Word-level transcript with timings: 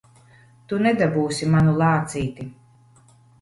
Tu 0.71 0.79
nedabūsi 0.85 1.49
manu 1.57 1.75
lācīti! 1.83 2.49